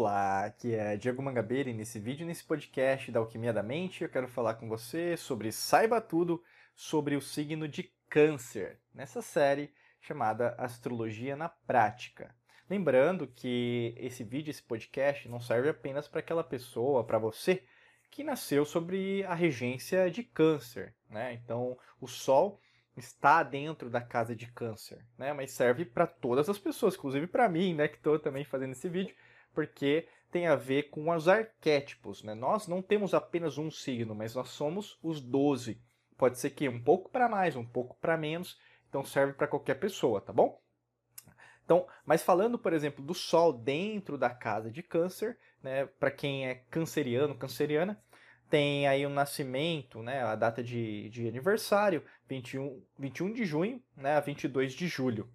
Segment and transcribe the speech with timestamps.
[0.00, 4.08] Olá, aqui é Diego Mangabeira e nesse vídeo, nesse podcast da Alquimia da Mente, eu
[4.08, 6.40] quero falar com você sobre Saiba Tudo
[6.72, 12.32] sobre o signo de Câncer, nessa série chamada Astrologia na Prática.
[12.70, 17.64] Lembrando que esse vídeo, esse podcast, não serve apenas para aquela pessoa, para você,
[18.08, 21.32] que nasceu sobre a regência de Câncer, né?
[21.32, 22.60] Então, o Sol
[22.96, 25.32] está dentro da casa de Câncer, né?
[25.32, 28.88] Mas serve para todas as pessoas, inclusive para mim, né, que estou também fazendo esse
[28.88, 29.16] vídeo
[29.58, 32.22] porque tem a ver com os arquétipos.
[32.22, 32.32] Né?
[32.32, 35.82] Nós não temos apenas um signo, mas nós somos os 12.
[36.16, 38.56] Pode ser que um pouco para mais, um pouco para menos,
[38.88, 40.62] então serve para qualquer pessoa, tá bom?
[41.64, 46.46] Então, mas falando, por exemplo, do Sol dentro da casa de Câncer, né, para quem
[46.46, 48.00] é canceriano, canceriana,
[48.48, 54.14] tem aí o nascimento, né, a data de, de aniversário, 21, 21 de junho né,
[54.14, 55.28] a 22 de julho.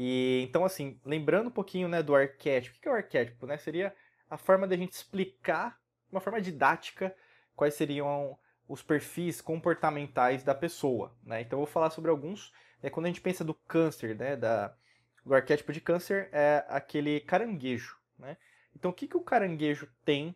[0.00, 3.46] E então, assim, lembrando um pouquinho né, do arquétipo, o que é o arquétipo?
[3.46, 3.58] Né?
[3.58, 3.92] Seria
[4.30, 5.76] a forma da gente explicar,
[6.08, 7.12] uma forma didática,
[7.56, 11.12] quais seriam os perfis comportamentais da pessoa.
[11.24, 11.40] Né?
[11.40, 12.52] Então, eu vou falar sobre alguns.
[12.80, 14.72] Né, quando a gente pensa do câncer, né, da,
[15.26, 17.98] do arquétipo de câncer, é aquele caranguejo.
[18.16, 18.36] Né?
[18.76, 20.32] Então, o que, que o caranguejo tem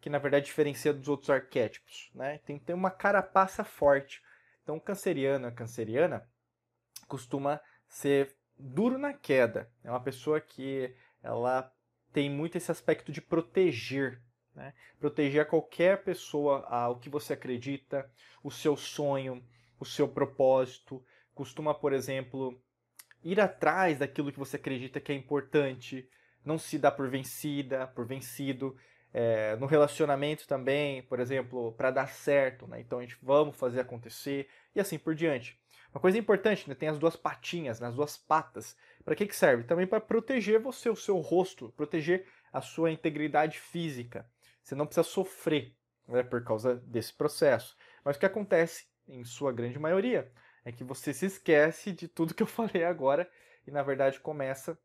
[0.00, 2.10] que, na verdade, diferencia dos outros arquétipos?
[2.14, 2.38] Né?
[2.46, 4.22] Tem que ter uma carapaça forte.
[4.62, 6.26] Então, o canceriano, a canceriana,
[7.06, 9.68] costuma ser duro na queda.
[9.82, 11.70] É uma pessoa que ela
[12.12, 14.20] tem muito esse aspecto de proteger.
[14.54, 14.72] Né?
[15.00, 18.08] Proteger qualquer pessoa ao que você acredita,
[18.42, 19.42] o seu sonho,
[19.80, 21.04] o seu propósito.
[21.34, 22.60] Costuma, por exemplo,
[23.24, 26.08] ir atrás daquilo que você acredita que é importante,
[26.44, 28.76] não se dar por vencida, por vencido.
[29.14, 32.80] É, no relacionamento também, por exemplo, para dar certo, né?
[32.80, 35.61] então a gente vamos fazer acontecer e assim por diante.
[35.92, 36.74] Uma coisa importante, né?
[36.74, 37.88] tem as duas patinhas, né?
[37.88, 38.76] as duas patas.
[39.04, 39.64] Para que, que serve?
[39.64, 44.26] Também para proteger você, o seu rosto, proteger a sua integridade física.
[44.62, 45.74] Você não precisa sofrer
[46.08, 47.76] né, por causa desse processo.
[48.04, 50.30] Mas o que acontece, em sua grande maioria,
[50.64, 53.28] é que você se esquece de tudo que eu falei agora
[53.66, 54.78] e, na verdade, começa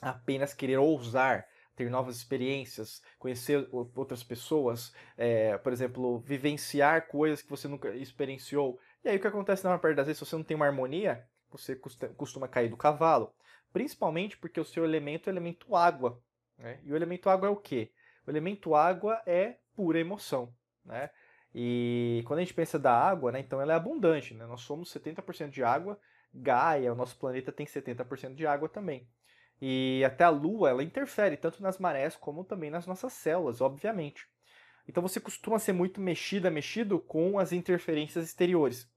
[0.00, 7.42] a apenas querer ousar, ter novas experiências, conhecer outras pessoas, é, por exemplo, vivenciar coisas
[7.42, 8.78] que você nunca experienciou.
[9.06, 10.66] E aí o que acontece na maior parte das vezes, se você não tem uma
[10.66, 11.76] harmonia, você
[12.16, 13.32] costuma cair do cavalo.
[13.72, 16.20] Principalmente porque o seu elemento é o elemento água.
[16.58, 16.80] Né?
[16.82, 17.92] E o elemento água é o quê?
[18.26, 20.52] O elemento água é pura emoção.
[20.84, 21.08] Né?
[21.54, 24.34] E quando a gente pensa da água, né, então ela é abundante.
[24.34, 24.44] Né?
[24.44, 26.00] Nós somos 70% de água,
[26.34, 29.08] Gaia, o nosso planeta, tem 70% de água também.
[29.62, 34.26] E até a Lua, ela interfere tanto nas marés como também nas nossas células, obviamente.
[34.88, 38.90] Então você costuma ser muito mexida, mexido com as interferências exteriores.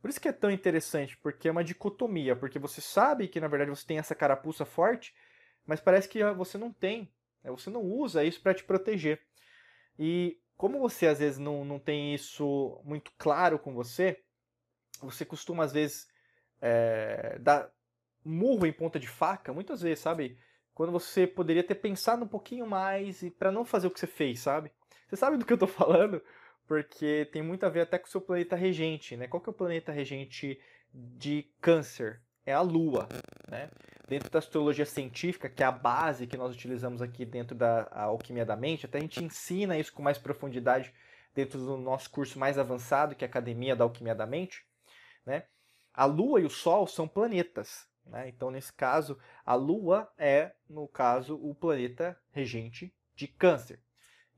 [0.00, 3.48] Por isso que é tão interessante, porque é uma dicotomia, porque você sabe que na
[3.48, 5.14] verdade você tem essa carapuça forte,
[5.66, 7.12] mas parece que você não tem,
[7.44, 7.50] né?
[7.50, 9.20] você não usa isso para te proteger.
[9.98, 14.22] E como você às vezes não, não tem isso muito claro com você,
[15.02, 16.08] você costuma às vezes
[16.60, 17.70] é, dar
[18.24, 20.38] murro em ponta de faca, muitas vezes, sabe?
[20.74, 24.06] Quando você poderia ter pensado um pouquinho mais e para não fazer o que você
[24.06, 24.72] fez, sabe?
[25.08, 26.22] Você sabe do que eu tô falando?
[26.70, 29.26] Porque tem muito a ver até com o seu planeta regente, né?
[29.26, 30.60] Qual que é o planeta regente
[30.94, 32.22] de câncer?
[32.46, 33.08] É a Lua,
[33.48, 33.68] né?
[34.06, 38.46] Dentro da astrologia científica, que é a base que nós utilizamos aqui dentro da alquimia
[38.46, 40.94] da mente, até a gente ensina isso com mais profundidade
[41.34, 44.64] dentro do nosso curso mais avançado, que é a Academia da Alquimia da Mente,
[45.26, 45.46] né?
[45.92, 48.28] A Lua e o Sol são planetas, né?
[48.28, 53.80] Então, nesse caso, a Lua é, no caso, o planeta regente de câncer.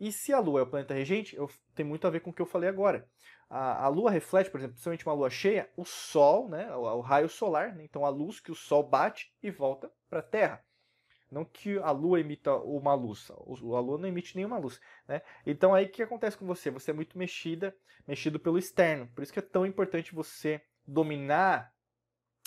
[0.02, 2.32] E se a Lua é o planeta regente, eu, tem muito a ver com o
[2.32, 3.08] que eu falei agora.
[3.48, 7.00] A, a Lua reflete, por exemplo, principalmente uma Lua cheia, o Sol, né, o, o
[7.00, 10.64] raio solar, né, então a luz que o Sol bate e volta para a Terra.
[11.30, 13.34] Não que a Lua emita uma luz, a
[13.80, 14.80] Lua não emite nenhuma luz.
[15.06, 15.22] Né?
[15.46, 16.69] Então aí o que acontece com você?
[16.69, 17.72] Você é muito mexida,
[18.04, 19.06] mexido pelo externo.
[19.14, 21.72] Por isso que é tão importante você dominar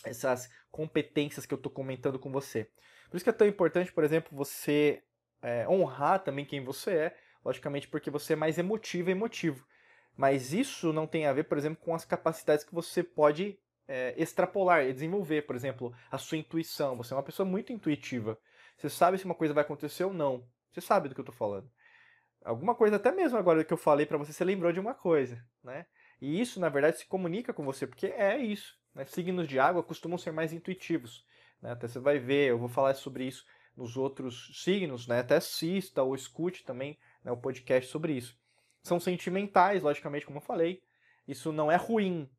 [0.04, 2.70] essas competências que eu estou comentando com você.
[3.10, 5.02] Por isso que é tão importante, por exemplo, você
[5.42, 9.66] é, honrar também quem você é logicamente porque você é mais emotivo e emotivo.
[10.18, 14.16] Mas isso não tem a ver, por exemplo, com as capacidades que você pode é,
[14.18, 15.44] extrapolar e desenvolver.
[15.44, 16.98] Por exemplo, a sua intuição.
[16.98, 18.38] Você é uma pessoa muito intuitiva.
[18.76, 20.48] Você sabe se uma coisa vai acontecer ou não.
[20.72, 21.70] Você sabe do que eu estou falando.
[22.44, 25.44] Alguma coisa, até mesmo agora que eu falei para você, você lembrou de uma coisa,
[25.64, 25.86] né?
[26.22, 28.76] E isso, na verdade, se comunica com você, porque é isso.
[28.94, 29.04] Né?
[29.06, 31.26] Signos de água costumam ser mais intuitivos.
[31.62, 31.72] Né?
[31.72, 33.44] Até você vai ver, eu vou falar sobre isso
[33.76, 35.20] nos outros signos, né?
[35.20, 38.38] até assista ou escute também né, o podcast sobre isso.
[38.84, 40.82] São sentimentais, logicamente, como eu falei.
[41.28, 42.30] Isso não é ruim,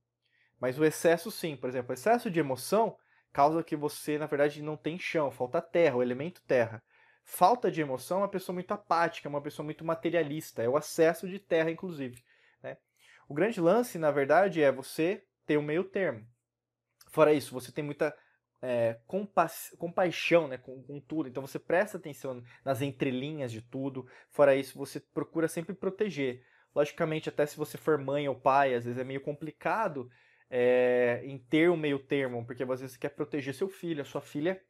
[0.61, 1.57] mas o excesso sim.
[1.57, 2.97] Por exemplo, o excesso de emoção
[3.33, 6.83] causa que você, na verdade, não tem chão, falta terra, o elemento terra.
[7.29, 10.63] falta de emoção é uma pessoa muito apática, uma pessoa muito materialista.
[10.63, 12.23] É o acesso de terra, inclusive.
[12.63, 12.79] Né?
[13.29, 16.25] O grande lance, na verdade, é você ter um meio termo.
[17.11, 18.17] Fora isso, você tem muita
[18.63, 19.47] é, compa
[19.79, 21.29] compaixão né, com, com, tudo.
[21.29, 24.07] Então você presta atenção nas entrelinhas de tudo.
[24.31, 26.43] Fora isso, você procura sempre proteger.
[26.75, 30.11] Logicamente, até se você for mãe ou pai, às vezes é meio complicado
[30.51, 34.05] é, em ter um meio termo, porque às vezes você quer proteger seu filho, a
[34.05, 34.61] sua filha,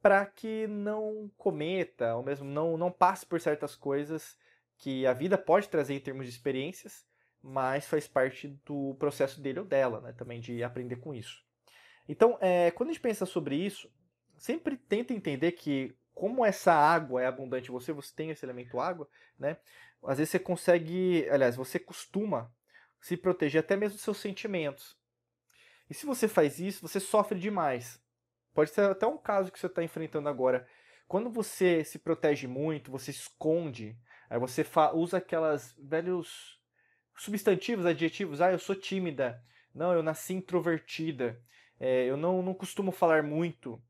[0.00, 4.36] para que não cometa, ou mesmo não, não passe por certas coisas
[4.76, 7.04] que a vida pode trazer em termos de experiências,
[7.42, 11.47] mas faz parte do processo dele ou dela, né, também de aprender com isso.
[12.08, 13.92] Então, é, quando a gente pensa sobre isso,
[14.36, 19.08] sempre tenta entender que como essa água é abundante você, você tem esse elemento água,
[19.38, 19.56] né?
[20.02, 22.52] Às vezes você consegue, aliás, você costuma
[23.00, 24.96] se proteger até mesmo dos seus sentimentos.
[25.88, 28.02] E se você faz isso, você sofre demais.
[28.52, 30.66] Pode ser até um caso que você está enfrentando agora.
[31.06, 33.96] Quando você se protege muito, você esconde,
[34.28, 34.64] aí você
[34.94, 36.60] usa aquelas velhos
[37.16, 38.40] substantivos, adjetivos.
[38.40, 39.42] Ah, eu sou tímida.
[39.74, 41.40] Não, eu nasci introvertida.
[41.80, 43.80] É, eu não, não costumo falar muito.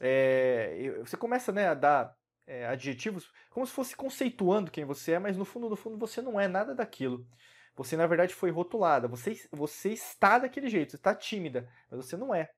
[0.00, 2.16] É, você começa né, a dar
[2.46, 6.20] é, adjetivos como se fosse conceituando quem você é, mas no fundo, no fundo, você
[6.20, 7.26] não é nada daquilo.
[7.74, 9.08] Você, na verdade, foi rotulada.
[9.08, 12.50] Você, você está daquele jeito, você está tímida, mas você não é.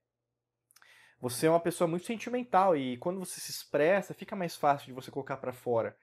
[1.20, 4.92] Você é uma pessoa muito sentimental e quando você se expressa, fica mais fácil de
[4.92, 5.96] você colocar para fora.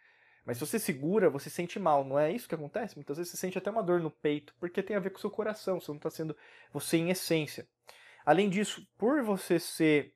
[0.46, 2.96] Mas se você segura, você sente mal, não é isso que acontece?
[2.96, 5.22] Muitas vezes você sente até uma dor no peito, porque tem a ver com o
[5.22, 6.36] seu coração, você não está sendo
[6.74, 7.68] você em essência.
[8.26, 10.16] Além disso, por você ser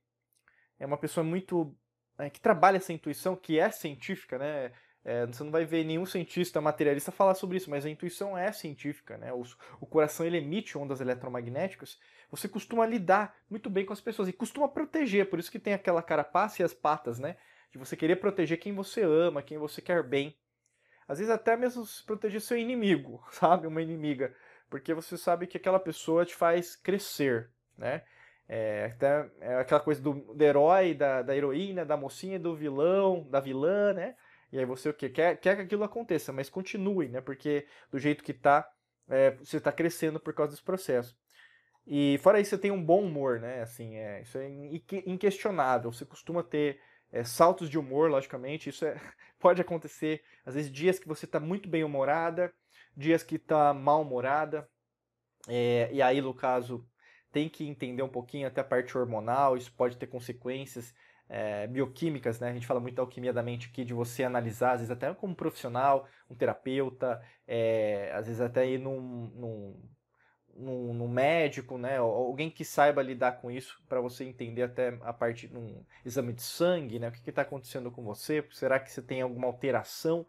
[0.80, 1.75] é uma pessoa muito
[2.18, 4.72] é, que trabalha essa intuição, que é científica, né?
[5.04, 8.52] É, você não vai ver nenhum cientista materialista falar sobre isso, mas a intuição é
[8.52, 9.31] científica, né?
[9.31, 9.44] O,
[9.80, 12.00] o, coração ele emite ondas eletromagnéticas.
[12.31, 15.74] Você costuma lidar muito bem com as pessoas e costuma proteger, por isso que tem
[15.74, 17.38] aquela carapaça e as patas, né?
[17.72, 20.36] De você querer proteger quem você ama, quem você quer bem.
[21.08, 23.68] Às vezes até mesmo proteger seu inimigo, sabe?
[23.68, 24.36] Uma inimiga,
[24.72, 28.04] porque você sabe que aquela pessoa te faz crescer, né?
[28.48, 33.27] É, até, é aquela coisa do, do herói, da, da heroína, da mocinha, do vilão,
[33.30, 34.16] da vilã, né?
[34.51, 35.10] E aí você o quê?
[35.10, 37.22] Quer, quer que aquilo aconteça, mas continue, né?
[37.22, 38.68] Porque do jeito que tá,
[39.10, 41.18] é, você está crescendo por causa desse processo.
[41.88, 43.62] E fora isso, você tem um bom humor, né?
[43.62, 44.48] Assim, é, isso é
[45.06, 45.92] inquestionável.
[45.92, 46.80] Você costuma ter
[47.12, 48.69] é, saltos de humor, logicamente.
[48.69, 48.95] Isso é,
[49.39, 52.54] pode acontecer, às vezes, dias que você está muito bem humorada,
[52.95, 54.68] dias que está mal humorada.
[55.48, 56.88] É, e aí, no caso,
[57.36, 60.96] tem que entender um pouquinho até a parte hormonal, isso pode ter consequências
[61.28, 62.48] é, bioquímicas, né?
[62.48, 65.14] A gente fala muito da alquimia da mente aqui, de você analisar, às vezes até
[65.14, 69.02] como profissional, um terapeuta, é, às vezes até ir num,
[69.36, 69.82] num,
[70.56, 71.98] num, num, médico, né?
[71.98, 76.32] Alguém que saiba lidar com isso, para você entender até a parte de um exame
[76.32, 77.10] de sangue, né?
[77.10, 78.48] O que está acontecendo com você?
[78.50, 80.26] Será que você tem alguma alteração?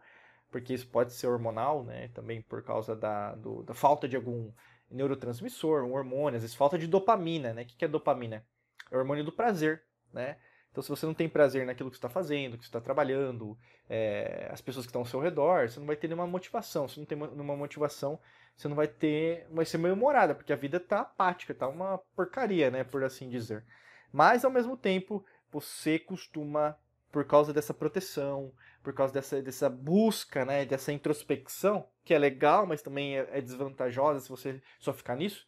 [0.51, 2.09] Porque isso pode ser hormonal, né?
[2.09, 4.51] Também por causa da, do, da falta de algum
[4.89, 7.63] neurotransmissor, um hormônio, às vezes falta de dopamina, né?
[7.63, 8.45] O que é dopamina?
[8.91, 10.37] É o hormônio do prazer, né?
[10.71, 13.57] Então, se você não tem prazer naquilo que está fazendo, que está trabalhando,
[13.89, 16.87] é, as pessoas que estão ao seu redor, você não vai ter nenhuma motivação.
[16.87, 18.19] Se não tem nenhuma motivação,
[18.55, 21.97] você não vai ter, vai ser meio humorada, porque a vida tá apática, tá uma
[22.15, 23.65] porcaria, né, por assim dizer.
[24.11, 26.77] Mas ao mesmo tempo, você costuma,
[27.11, 32.65] por causa dessa proteção, por causa dessa, dessa busca, né, dessa introspecção, que é legal,
[32.65, 35.45] mas também é, é desvantajosa se você só ficar nisso,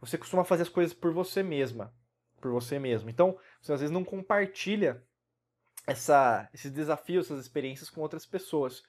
[0.00, 1.94] você costuma fazer as coisas por você mesma,
[2.40, 3.10] por você mesmo.
[3.10, 5.02] Então, você às vezes não compartilha
[5.86, 8.82] essa, esses desafios, essas experiências com outras pessoas.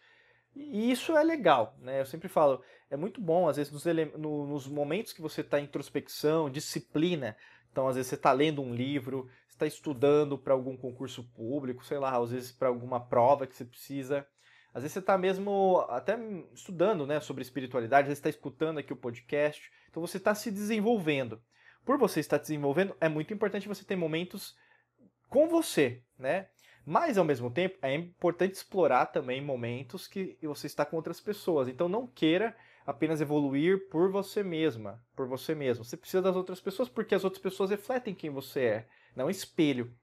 [0.56, 2.02] E isso é legal, né?
[2.02, 3.86] Eu sempre falo, é muito bom, às vezes, nos,
[4.18, 7.38] no, nos momentos que você está em introspecção, disciplina.
[7.72, 9.30] Então, às vezes, você está lendo um livro,
[9.62, 13.64] está estudando para algum concurso público, sei lá, às vezes para alguma prova que você
[13.64, 14.26] precisa.
[14.74, 16.18] Às vezes você está mesmo até
[16.54, 20.50] estudando né, sobre espiritualidade, às vezes está escutando aqui o podcast, então você está se
[20.50, 21.42] desenvolvendo.
[21.86, 24.56] Por você estar desenvolvendo, é muito importante você ter momentos
[25.30, 26.48] com você, né?
[26.86, 31.68] Mas ao mesmo tempo é importante explorar também momentos que você está com outras pessoas.
[31.68, 35.84] Então não queira apenas evoluir por você mesma, por você mesmo.
[35.84, 39.96] Você precisa das outras pessoas porque as outras pessoas refletem quem você é não espelho.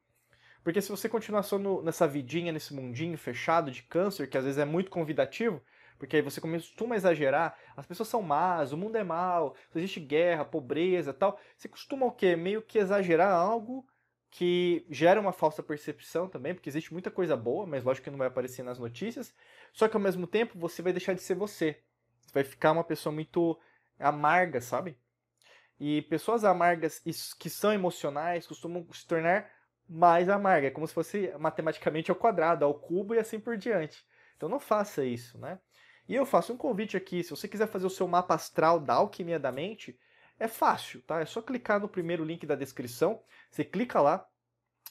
[0.62, 4.45] Porque se você continuar só no, nessa vidinha, nesse mundinho fechado de câncer, que às
[4.45, 5.62] vezes é muito convidativo,
[5.99, 10.45] porque aí você costuma exagerar, as pessoas são más, o mundo é mal, existe guerra,
[10.45, 11.41] pobreza tal.
[11.57, 12.37] Você costuma o quê?
[12.37, 13.87] Meio que exagerar algo
[14.31, 18.19] que gera uma falsa percepção também, porque existe muita coisa boa, mas lógico que não
[18.19, 19.35] vai aparecer nas notícias.
[19.73, 21.81] Só que ao mesmo tempo você vai deixar de ser você.
[22.21, 23.59] Você vai ficar uma pessoa muito
[23.99, 24.97] amarga, sabe?
[25.80, 27.00] E pessoas amargas
[27.38, 29.50] que são emocionais costumam se tornar
[29.88, 30.66] mais amarga.
[30.66, 34.04] É como se fosse matematicamente ao quadrado, ao cubo e assim por diante.
[34.37, 35.58] Então não faça isso, né?
[36.08, 38.94] E eu faço um convite aqui, se você quiser fazer o seu mapa astral da
[38.94, 39.99] alquimia da mente,
[40.38, 41.20] é fácil, tá?
[41.20, 44.26] É só clicar no primeiro link da descrição, você clica lá,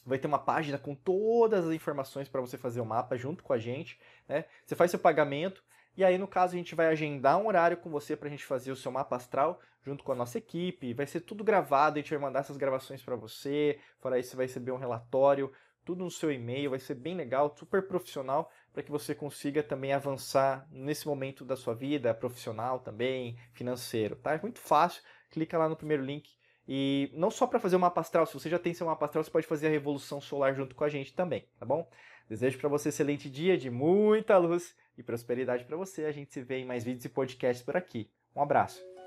[0.06, 3.52] vai ter uma página com todas as informações para você fazer o mapa junto com
[3.52, 4.44] a gente, né?
[4.64, 5.62] Você faz seu pagamento
[5.98, 8.44] e aí no caso a gente vai agendar um horário com você para a gente
[8.44, 12.00] fazer o seu mapa astral junto com a nossa equipe, vai ser tudo gravado, a
[12.00, 15.52] gente vai mandar essas gravações para você, fora isso você vai receber um relatório,
[15.84, 19.92] tudo no seu e-mail, vai ser bem legal, super profissional para que você consiga também
[19.92, 24.34] avançar nesse momento da sua vida, profissional também, financeiro, tá?
[24.34, 26.30] É muito fácil, clica lá no primeiro link.
[26.68, 29.24] E não só para fazer o mapa astral, se você já tem seu mapa astral,
[29.24, 31.90] você pode fazer a revolução solar junto com a gente também, tá bom?
[32.28, 36.04] Desejo para você um excelente dia de muita luz e prosperidade para você.
[36.04, 38.10] A gente se vê em mais vídeos e podcasts por aqui.
[38.34, 38.97] Um abraço.